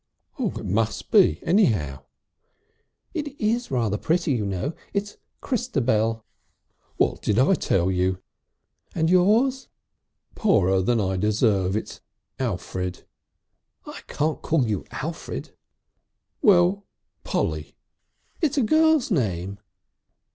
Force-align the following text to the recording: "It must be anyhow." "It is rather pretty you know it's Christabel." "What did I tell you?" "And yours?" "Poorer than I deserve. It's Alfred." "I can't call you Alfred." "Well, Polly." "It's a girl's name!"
"It 0.39 0.65
must 0.65 1.11
be 1.11 1.37
anyhow." 1.43 2.01
"It 3.13 3.39
is 3.39 3.69
rather 3.69 3.99
pretty 3.99 4.31
you 4.31 4.47
know 4.47 4.73
it's 4.93 5.17
Christabel." 5.41 6.25
"What 6.97 7.21
did 7.21 7.37
I 7.37 7.53
tell 7.53 7.91
you?" 7.91 8.17
"And 8.95 9.11
yours?" 9.11 9.67
"Poorer 10.33 10.81
than 10.81 10.99
I 10.99 11.17
deserve. 11.17 11.75
It's 11.75 12.01
Alfred." 12.39 13.03
"I 13.85 14.01
can't 14.07 14.41
call 14.41 14.65
you 14.65 14.85
Alfred." 14.89 15.51
"Well, 16.41 16.83
Polly." 17.23 17.75
"It's 18.41 18.57
a 18.57 18.63
girl's 18.63 19.11
name!" 19.11 19.59